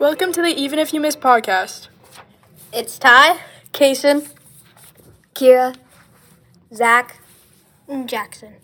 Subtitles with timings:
[0.00, 1.88] Welcome to the Even If You Miss podcast.
[2.72, 3.38] It's Ty,
[3.74, 4.30] Cason,
[5.34, 5.76] Keira,
[6.72, 7.18] Zac,
[7.86, 8.54] and Jaxson.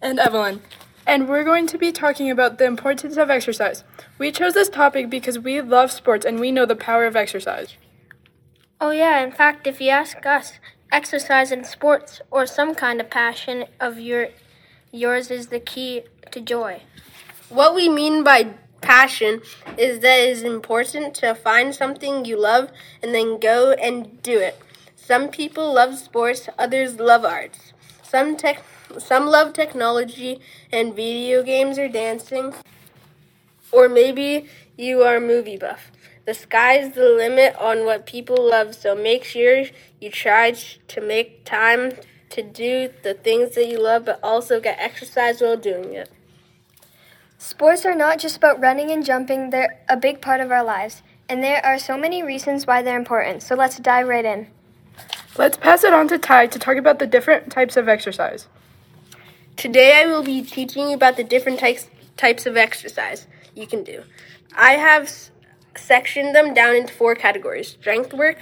[0.00, 0.62] and Evelyn.
[1.06, 3.84] And we're going to be talking about the importance of exercise.
[4.16, 7.76] We chose this topic because we love sports and we know the power of exercise.
[8.80, 10.54] Oh, yeah, in fact, if you ask us,
[10.90, 14.28] exercise and sports or some kind of passion of your
[14.90, 16.80] yours is the key to joy.
[17.50, 18.54] What we mean by
[18.84, 19.40] passion
[19.76, 22.70] is that it is important to find something you love
[23.02, 24.58] and then go and do it.
[24.94, 27.72] Some people love sports, others love arts.
[28.02, 28.62] Some tech
[28.98, 32.54] some love technology and video games or dancing.
[33.72, 35.90] Or maybe you are a movie buff.
[36.26, 39.64] The sky's the limit on what people love, so make sure
[40.00, 41.92] you try to make time
[42.30, 46.10] to do the things that you love, but also get exercise while doing it.
[47.44, 51.02] Sports are not just about running and jumping, they're a big part of our lives.
[51.28, 54.46] And there are so many reasons why they're important, so let's dive right in.
[55.36, 58.48] Let's pass it on to Ty to talk about the different types of exercise.
[59.56, 63.84] Today I will be teaching you about the different types types of exercise you can
[63.84, 64.04] do.
[64.56, 65.30] I have s-
[65.76, 68.38] sectioned them down into four categories: strength work,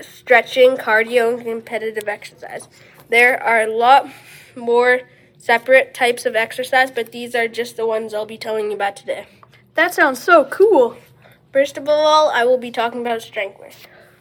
[0.00, 2.68] stretching, cardio, and competitive exercise.
[3.08, 4.08] There are a lot
[4.54, 5.00] more
[5.44, 8.96] separate types of exercise, but these are just the ones I'll be telling you about
[8.96, 9.26] today.
[9.74, 10.96] That sounds so cool.
[11.52, 13.74] First of all, I will be talking about strength work.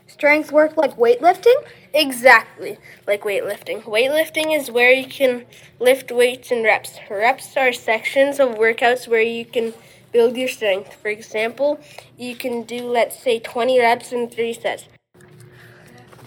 [0.06, 1.56] Strength work like weightlifting?
[1.94, 3.84] Exactly, like weightlifting.
[3.84, 5.46] Weightlifting is where you can
[5.80, 7.00] lift weights and reps.
[7.10, 9.74] Reps are sections of workouts where you can
[10.12, 10.94] build your strength.
[10.96, 11.80] For example,
[12.18, 14.90] you can do, let's say, 20 reps in three sets.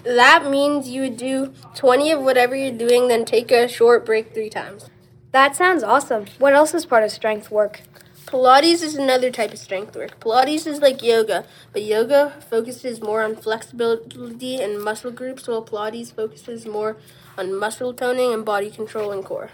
[0.06, 4.32] That means you would do 20 of whatever you're doing, then take a short break
[4.32, 4.88] three times.
[5.32, 6.26] That sounds awesome.
[6.38, 7.82] What else is part of strength work?
[8.24, 10.20] Pilates is another type of strength work.
[10.20, 16.14] Pilates is like yoga, but yoga focuses more on flexibility and muscle groups, while Pilates
[16.14, 16.96] focuses more
[17.36, 19.50] on muscle toning and body control and core.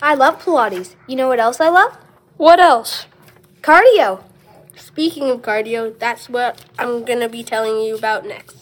[0.00, 0.94] I love Pilates.
[1.08, 1.98] You know what else I love?
[2.36, 3.06] What else?
[3.60, 4.22] Cardio.
[4.76, 8.59] Speaking of cardio, that's what I'm gonna be telling you about next.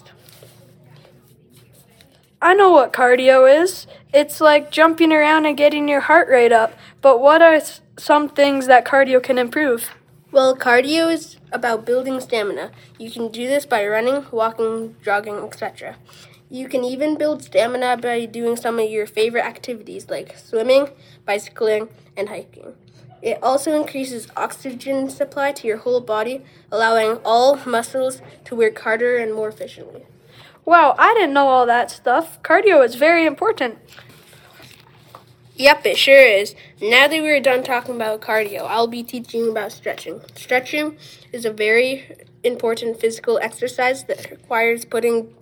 [2.41, 3.89] I know what cardio is.
[4.15, 6.73] It's like jumping around and getting your heart rate up.
[7.01, 7.61] But what are
[7.99, 9.91] some things that cardio can improve?
[10.31, 12.71] Well, cardio is about building stamina.
[12.97, 15.97] You can do this by running, walking, jogging, etc.
[16.49, 20.91] You can even build stamina by doing some of your favorite activities like swimming,
[21.27, 22.75] bicycling, and hiking.
[23.21, 29.17] It also increases oxygen supply to your whole body, allowing all muscles to work harder
[29.17, 30.07] and more efficiently.
[30.69, 32.43] Wow, I didn't know all that stuff.
[32.43, 33.79] Cardio is very important.
[35.55, 36.55] Yep, it sure is.
[36.79, 40.21] Now that we're done talking about cardio, I'll be teaching about stretching.
[40.35, 40.99] Stretching
[41.33, 42.15] is a very
[42.45, 45.35] important physical exercise that requires putting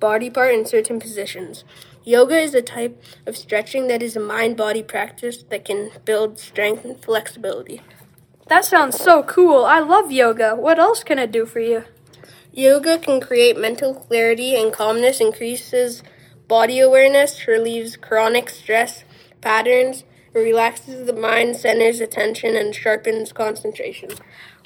[0.00, 1.62] body part in certain positions.
[2.02, 6.40] Yoga is a type of stretching that is a mind body practice that can build
[6.40, 7.82] strength and flexibility.
[8.48, 9.64] That sounds so cool.
[9.64, 10.56] I love yoga.
[10.56, 11.84] What else can it do for you?
[12.56, 16.02] Yoga can create mental clarity and calmness, increases
[16.48, 19.04] body awareness, relieves chronic stress
[19.42, 24.08] patterns, relaxes the mind, centers attention, and sharpens concentration.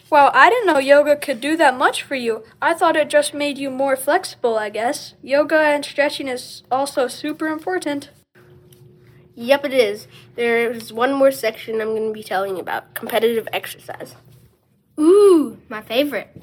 [0.09, 2.45] Wow, I didn't know yoga could do that much for you.
[2.62, 5.15] I thought it just made you more flexible, I guess.
[5.21, 8.11] Yoga and stretching is also super important.
[9.34, 10.07] Yep, it is.
[10.37, 14.15] There's one more section I'm going to be telling you about competitive exercise.
[14.98, 16.41] Ooh, my favorite.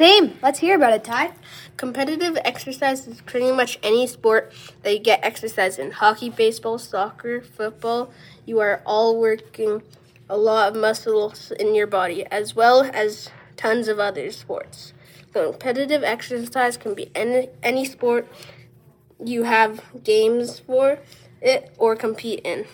[0.00, 0.38] Same.
[0.40, 1.32] Let's hear about it, Ty.
[1.76, 4.50] Competitive exercise is pretty much any sport
[4.82, 5.90] that you get exercise in.
[5.90, 8.10] Hockey, baseball, soccer, football.
[8.46, 9.82] You are all working
[10.26, 14.94] a lot of muscles in your body, as well as tons of other sports.
[15.34, 18.26] Competitive exercise can be any, any sport
[19.22, 20.98] you have games for
[21.42, 22.64] it or compete in.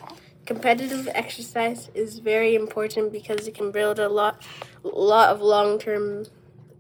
[0.44, 4.40] Competitive exercise is very important because it can build a lot,
[4.84, 6.26] lot of long-term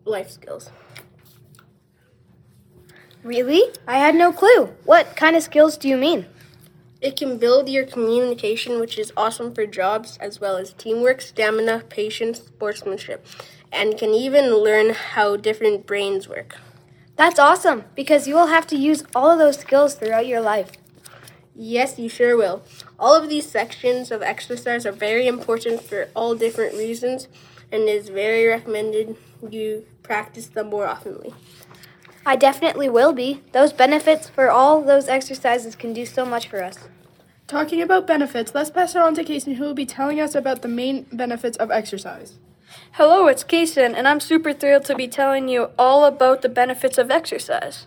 [0.06, 0.70] life skills.
[3.22, 3.72] Really?
[3.86, 4.66] I had no clue.
[4.84, 6.26] What kind of skills do you mean?
[7.00, 11.84] It can build your communication, which is awesome for jobs, as well as teamwork, stamina,
[11.88, 13.26] patience, sportsmanship,
[13.72, 16.56] and can even learn how different brains work.
[17.16, 20.72] That's awesome because you will have to use all of those skills throughout your life.
[21.54, 22.62] Yes, you sure will.
[22.98, 27.28] All of these sections of exercise are very important for all different reasons,
[27.72, 29.16] and is very recommended
[29.50, 31.34] you practice them more oftenly.
[32.24, 33.42] I definitely will be.
[33.52, 36.88] Those benefits for all those exercises can do so much for us.
[37.46, 40.62] Talking about benefits, let's pass it on to Casey, who will be telling us about
[40.62, 42.34] the main benefits of exercise.
[42.92, 46.98] Hello, it's Cason, and I'm super thrilled to be telling you all about the benefits
[46.98, 47.86] of exercise.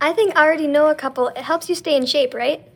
[0.00, 1.28] I think I already know a couple.
[1.28, 2.66] It helps you stay in shape, right?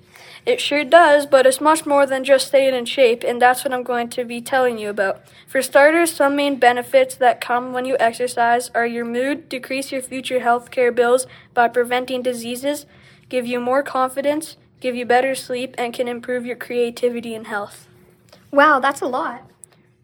[0.46, 3.74] It sure does, but it's much more than just staying in shape, and that's what
[3.74, 5.22] I'm going to be telling you about.
[5.46, 10.00] For starters, some main benefits that come when you exercise are your mood, decrease your
[10.00, 12.86] future health care bills by preventing diseases,
[13.28, 17.86] give you more confidence, give you better sleep, and can improve your creativity and health.
[18.50, 19.48] Wow, that's a lot.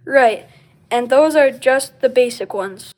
[0.04, 0.46] Right,
[0.90, 2.92] and those are just the basic ones.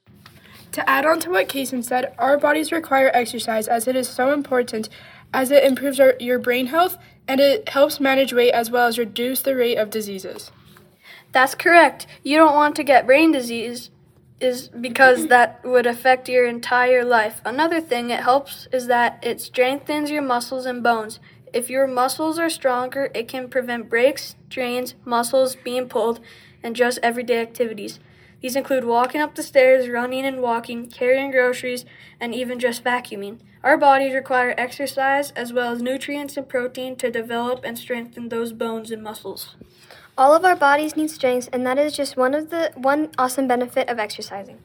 [0.78, 4.32] To add on to what Cason said, our bodies require exercise as it is so
[4.32, 4.88] important
[5.34, 6.96] as it improves our, your brain health
[7.26, 10.52] and it helps manage weight as well as reduce the rate of diseases.
[11.32, 12.06] That's correct.
[12.22, 13.90] You don't want to get brain disease
[14.38, 17.40] is because that would affect your entire life.
[17.44, 21.18] Another thing it helps is that it strengthens your muscles and bones.
[21.52, 26.20] If your muscles are stronger, it can prevent breaks, strains, muscles being pulled,
[26.62, 27.98] and just everyday activities.
[28.40, 31.84] These include walking up the stairs, running and walking, carrying groceries,
[32.20, 33.40] and even just vacuuming.
[33.64, 38.52] Our bodies require exercise as well as nutrients and protein to develop and strengthen those
[38.52, 39.56] bones and muscles.
[40.16, 43.48] All of our bodies need strength, and that is just one of the one awesome
[43.48, 44.58] benefit of exercising.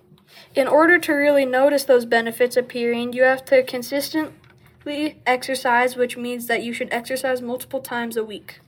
[0.56, 6.48] In order to really notice those benefits appearing, you have to consistently exercise, which means
[6.48, 8.60] that you should exercise multiple times a week.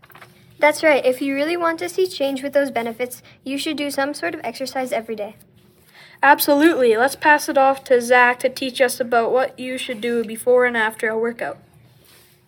[0.60, 1.06] That's right.
[1.06, 4.34] If you really want to see change with those benefits, you should do some sort
[4.34, 5.36] of exercise every day.
[6.24, 6.96] Absolutely.
[6.96, 10.66] Let's pass it off to Zac to teach us about what you should do before
[10.66, 11.60] and after a workout.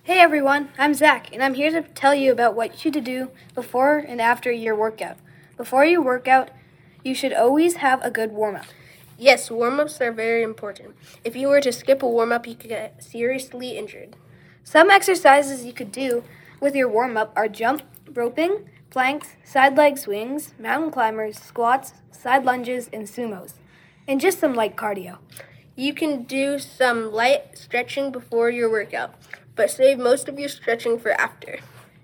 [0.04, 3.30] Hey everyone, I'm Zac, and I'm here to tell you about what you should do
[3.54, 5.18] before and after your workout.
[5.58, 6.50] Before you work out,
[7.04, 8.68] you should always have a good warm up.
[9.18, 10.96] Yes, warm ups are very important.
[11.26, 14.16] If you were to skip a warm up, you could get seriously injured.
[14.64, 16.24] Some exercises you could do
[16.62, 17.82] with your warm up are jump,
[18.18, 23.54] roping, planks, side leg swings, mountain climbers, squats, side lunges, and sumos,
[24.08, 25.20] and just some light cardio.
[25.76, 29.14] You can do some light stretching before your workout,
[29.56, 31.60] but save most of your stretching for after.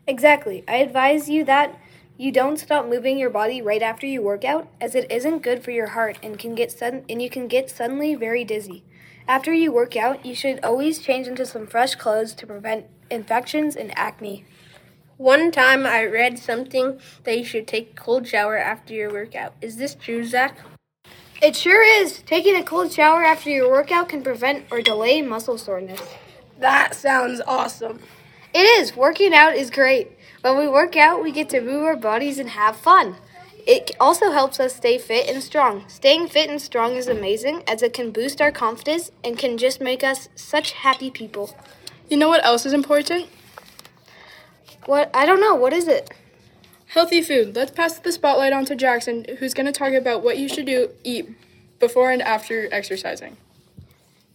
[0.05, 0.63] Exactly.
[0.67, 1.79] I advise you that
[2.15, 5.63] you don't stop moving your body right after you work out, as it isn't good
[5.63, 8.83] for your heart and can get sudden and you can get suddenly very dizzy.
[9.27, 13.75] After you work out, you should always change into some fresh clothes to prevent infections
[13.75, 14.45] and acne.
[15.17, 19.53] One time I read something that you should take a cold shower after your workout.
[19.61, 20.57] Is this true, Zac?
[21.39, 22.23] It sure is.
[22.25, 26.01] Taking a cold shower after your workout can prevent or delay muscle soreness.
[26.59, 27.99] That sounds awesome.
[28.55, 28.95] It is.
[28.95, 30.17] Working out is great.
[30.41, 33.17] When we work out, we get to move our bodies and have fun.
[33.67, 35.83] It also helps us stay fit and strong.
[35.87, 39.79] Staying fit and strong is amazing as it can boost our confidence and can just
[39.79, 41.55] make us such happy people.
[42.09, 43.27] You know what else is important?
[44.85, 45.09] What?
[45.13, 45.55] I don't know.
[45.55, 46.11] What is it?
[46.87, 47.55] Healthy food.
[47.55, 50.65] Let's pass the spotlight on to Jaxson, who's going to talk about what you should
[50.65, 51.29] do eat
[51.79, 53.37] before and after exercising.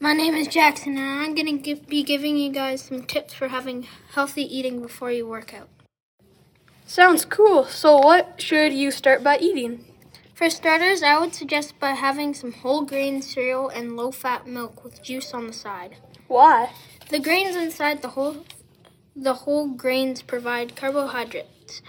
[0.00, 3.48] My name is Jaxson, and I'm going to be giving you guys some tips for
[3.48, 5.68] having healthy eating before you work out.
[6.86, 7.64] Sounds cool.
[7.64, 9.84] So, what should you start by eating?
[10.34, 14.84] For starters, I would suggest by having some whole grain cereal and low fat milk
[14.84, 15.96] with juice on the side.
[16.28, 16.70] Why?
[17.10, 18.44] The grains inside the whole
[19.20, 21.82] the whole grains provide carbohydrates.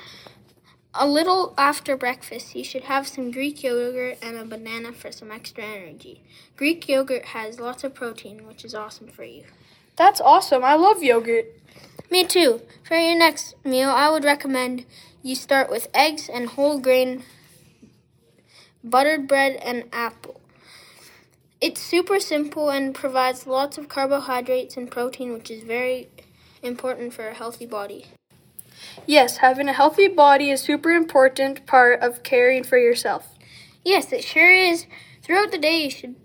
[0.93, 5.31] A little after breakfast, you should have some Greek yogurt and a banana for some
[5.31, 6.23] extra energy.
[6.55, 9.43] Greek yogurt has lots of protein, which is awesome for you.
[9.95, 10.63] That's awesome.
[10.63, 11.45] I love yogurt.
[12.09, 12.61] Me too.
[12.83, 14.85] For your next meal, I would recommend
[15.21, 17.23] you start with eggs and whole grain,
[18.83, 20.41] buttered bread, and apple.
[21.61, 26.07] It's super simple and provides lots of carbohydrates and protein, which is very
[26.61, 28.07] important for a healthy body.
[29.05, 33.37] Yes, having a healthy body is super important part of caring for yourself.
[33.83, 34.85] Yes, it sure is.
[35.21, 36.15] Throughout the day, you should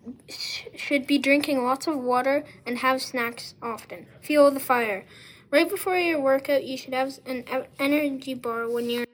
[0.77, 4.07] should be drinking lots of water and have snacks often.
[4.23, 5.05] Fuel the fire.
[5.51, 7.45] Right before your workout, you should have an
[7.79, 9.05] energy bar when you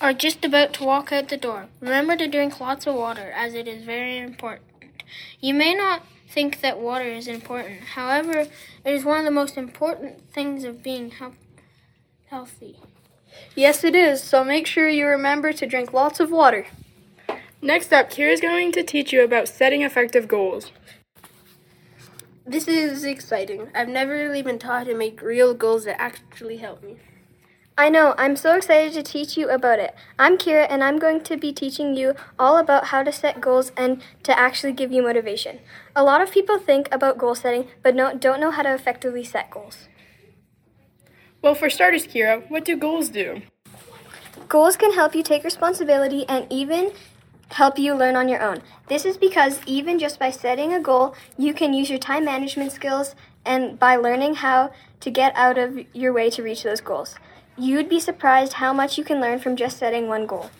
[0.00, 1.68] are just about to walk out the door.
[1.80, 4.68] Remember to drink lots of water, as it is very important.
[5.40, 6.02] You may not
[6.34, 7.80] think that water is important.
[7.80, 11.38] However, it is one of the most important things of being he-
[12.26, 12.80] healthy.
[13.54, 14.20] Yes, it is.
[14.20, 16.66] So make sure you remember to drink lots of water.
[17.62, 20.72] Next up, Keira is going to teach you about setting effective goals.
[22.44, 23.68] This is exciting.
[23.72, 26.96] I've never really been taught to make real goals that actually help me.
[27.76, 28.14] I know.
[28.16, 29.96] I'm so excited to teach you about it.
[30.16, 33.72] I'm Keira, and I'm going to be teaching you all about how to set goals
[33.76, 35.58] and to actually give you motivation.
[35.96, 39.24] A lot of people think about goal setting, but no, don't know how to effectively
[39.24, 39.88] set goals.
[41.42, 43.42] Well, for starters, Keira, what do goals do?
[44.48, 46.92] Goals can help you take responsibility and even
[47.48, 48.62] help you learn on your own.
[48.86, 52.70] This is because even just by setting a goal, you can use your time management
[52.70, 57.16] skills and by learning how to get out of your way to reach those goals.
[57.56, 60.50] You'd be surprised how much you can learn from just setting one goal.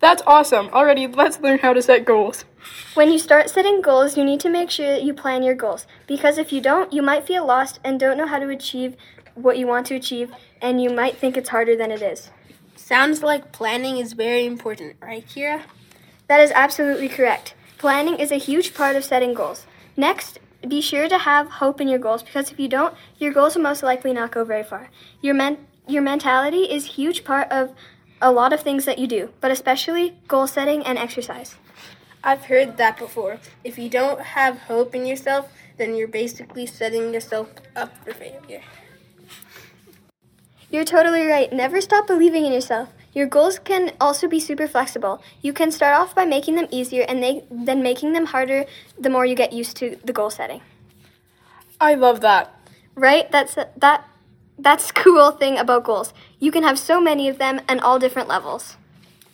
[0.00, 0.70] That's awesome.
[0.72, 2.46] Already, let's learn how to set goals.
[2.94, 5.86] When you start setting goals, you need to make sure that you plan your goals
[6.06, 8.96] because if you don't, you might feel lost and don't know how to achieve
[9.34, 12.30] what you want to achieve, and you might think it's harder than it is.
[12.76, 15.62] Sounds like planning is very important, right, Keira?
[16.26, 17.54] That is absolutely correct.
[17.78, 19.66] Planning is a huge part of setting goals.
[19.96, 23.54] Next, be sure to have hope in your goals because if you don't, your goals
[23.56, 24.90] will most likely not go very far.
[25.20, 27.72] Your men- your mentality is a huge part of
[28.22, 31.56] a lot of things that you do, but especially goal setting and exercise.
[32.22, 33.38] I've heard that before.
[33.64, 38.62] If you don't have hope in yourself, then you're basically setting yourself up for failure.
[40.70, 41.52] You're totally right.
[41.52, 42.90] Never stop believing in yourself.
[43.12, 45.22] Your goals can also be super flexible.
[45.42, 48.66] You can start off by making them easier and they, then making them harder
[48.98, 50.60] the more you get used to the goal setting.
[51.80, 52.54] I love that.
[52.94, 53.30] Right?
[53.30, 54.08] That's that
[54.58, 56.12] that's cool thing about goals.
[56.38, 58.76] You can have so many of them and all different levels.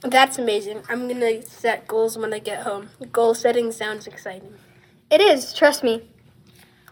[0.01, 0.83] That's amazing.
[0.89, 2.91] I'm gonna set goals when I get home.
[3.13, 4.55] Goal setting sounds exciting.
[5.11, 6.09] It is, trust me.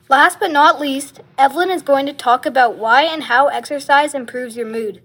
[0.09, 4.57] Last but not least, Evelyn is going to talk about why and how exercise improves
[4.57, 5.03] your mood.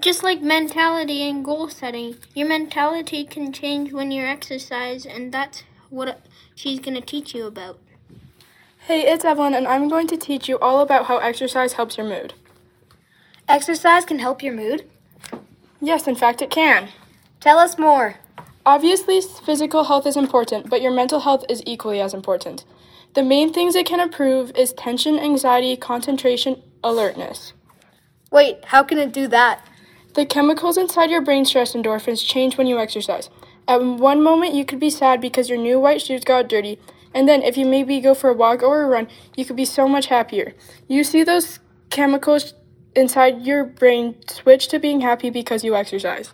[0.00, 5.62] Just like mentality and goal setting, your mentality can change when you exercise, and that's
[5.90, 7.78] what she's going to teach you about.
[8.86, 12.08] Hey, it's Evelyn, and I'm going to teach you all about how exercise helps your
[12.08, 12.32] mood.
[13.46, 14.88] Exercise can help your mood?
[15.82, 16.88] Yes, in fact, it can.
[17.38, 18.16] Tell us more.
[18.64, 22.64] Obviously, physical health is important, but your mental health is equally as important.
[23.12, 27.52] The main things it can improve is tension, anxiety, concentration, alertness.
[28.30, 29.66] Wait, how can it do that?
[30.14, 33.30] The chemicals inside your brain stress endorphins change when you exercise.
[33.68, 36.78] At one moment, you could be sad because your new white shoes got dirty,
[37.14, 39.64] and then if you maybe go for a walk or a run, you could be
[39.64, 40.54] so much happier.
[40.88, 42.54] You see those chemicals
[42.96, 46.32] inside your brain switch to being happy because you exercise.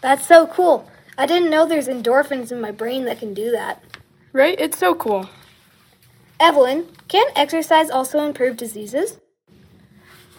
[0.00, 0.90] That's so cool.
[1.16, 3.82] I didn't know there's endorphins in my brain that can do that.
[4.32, 4.58] Right?
[4.60, 5.28] It's so cool.
[6.38, 9.18] Evelyn, can exercise also improve diseases?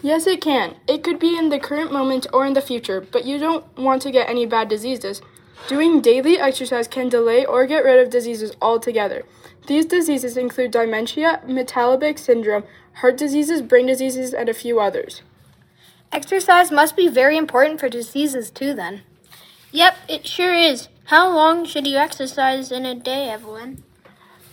[0.00, 0.76] Yes, it can.
[0.86, 4.02] It could be in the current moment or in the future, but you don't want
[4.02, 5.20] to get any bad diseases.
[5.66, 9.24] Doing daily exercise can delay or get rid of diseases altogether.
[9.66, 12.64] These diseases include dementia, metabolic syndrome,
[12.94, 15.22] heart diseases, brain diseases, and a few others.
[16.12, 19.02] Exercise must be very important for diseases too, then.
[19.72, 20.88] Yep, it sure is.
[21.06, 23.82] How long should you exercise in a day, Evelyn?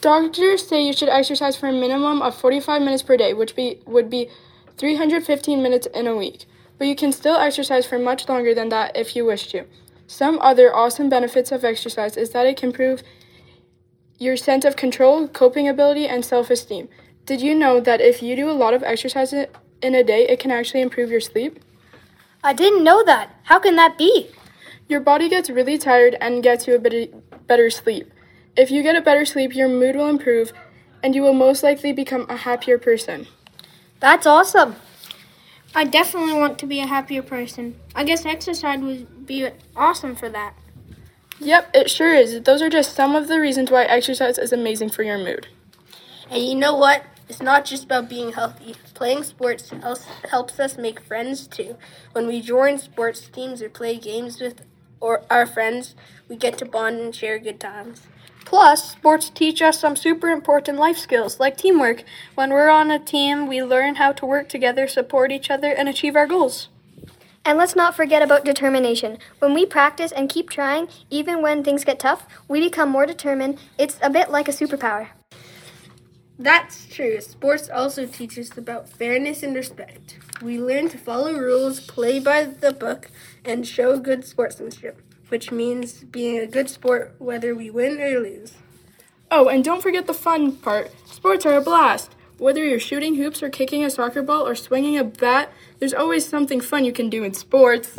[0.01, 3.79] Doctors say you should exercise for a minimum of 45 minutes per day, which be,
[3.85, 4.29] would be
[4.77, 6.45] 315 minutes in a week.
[6.77, 9.65] But you can still exercise for much longer than that if you wish to.
[10.07, 13.01] Some other awesome benefits of exercise is that it can improve
[14.17, 16.89] your sense of control, coping ability, and self esteem.
[17.25, 20.39] Did you know that if you do a lot of exercise in a day, it
[20.39, 21.59] can actually improve your sleep?
[22.43, 23.35] I didn't know that.
[23.43, 24.29] How can that be?
[24.87, 28.11] Your body gets really tired and gets you a bit better sleep.
[28.55, 30.53] If you get a better sleep, your mood will improve
[31.01, 33.27] and you will most likely become a happier person.
[34.05, 34.75] That's awesome.
[35.73, 37.79] I definitely want to be a happier person.
[37.95, 40.53] I guess exercise would be awesome for that.
[41.39, 42.39] Yep, it sure is.
[42.41, 45.47] Those are just some of the reasons why exercise is amazing for your mood.
[46.29, 47.03] And you know what?
[47.27, 48.75] It's not just about being healthy.
[48.93, 49.71] Playing sports
[50.29, 51.75] helps us make friends too.
[52.11, 54.61] When we join sports teams or play games with
[54.99, 55.95] or our friends,
[56.29, 58.03] we get to bond and share good times.
[58.45, 62.03] Plus, sports teach us some super important life skills like teamwork.
[62.35, 65.89] When we're on a team, we learn how to work together, support each other, and
[65.89, 66.69] achieve our goals.
[67.43, 69.17] And let's not forget about determination.
[69.39, 73.59] When we practice and keep trying, even when things get tough, we become more determined.
[73.77, 75.09] It's a bit like a superpower.
[76.37, 77.21] That's true.
[77.21, 80.17] Sports also teaches us about fairness and respect.
[80.41, 83.09] We learn to follow rules, play by the book,
[83.45, 88.53] and show good sportsmanship, which means being a good sport whether we win or lose.
[89.31, 90.91] Oh, and don't forget the fun part.
[91.05, 92.15] Sports are a blast.
[92.37, 96.27] Whether you're shooting hoops or kicking a soccer ball or swinging a bat, there's always
[96.27, 97.97] something fun you can do in sports.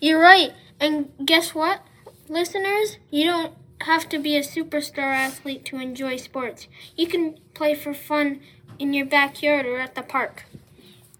[0.00, 0.52] You're right.
[0.80, 1.82] And guess what?
[2.28, 6.66] Listeners, you don't have to be a superstar athlete to enjoy sports.
[6.96, 8.40] You can play for fun
[8.78, 10.44] in your backyard or at the park.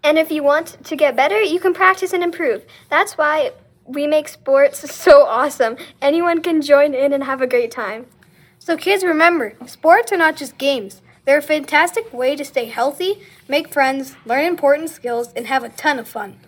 [0.03, 2.65] And if you want to get better, you can practice and improve.
[2.89, 3.51] That's why
[3.89, 5.75] we make sports so awesome.
[6.01, 8.05] Anyone can join in and have a great time.
[8.59, 13.21] So, kids, remember sports are not just games, they're a fantastic way to stay healthy,
[13.47, 16.39] make friends, learn important skills, and have a ton of fun.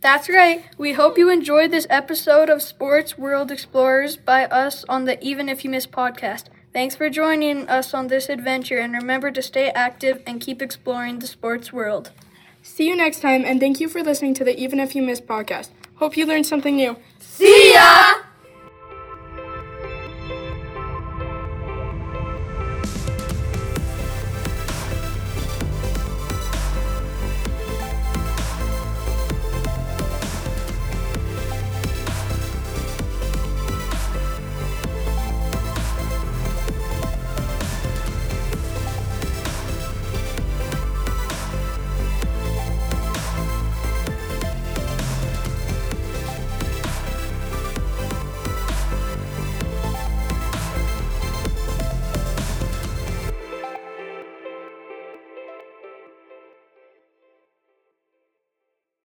[0.00, 0.64] That's right.
[0.76, 5.48] We hope you enjoyed this episode of Sports World Explorers by us on the Even
[5.48, 6.46] If You Miss podcast.
[6.72, 11.18] Thanks for joining us on this adventure, and remember to stay active and keep exploring
[11.18, 12.10] the sports world.
[12.62, 15.20] See you next time, and thank you for listening to the Even If You Miss
[15.20, 15.68] podcast.
[15.96, 16.96] Hope you learned something new.
[17.18, 18.21] See ya!